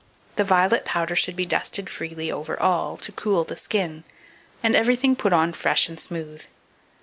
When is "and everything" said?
4.63-5.15